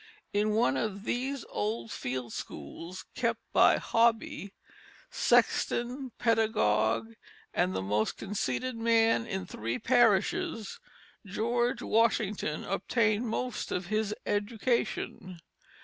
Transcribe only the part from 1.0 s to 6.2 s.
these old field schools kept by Hobby sexton,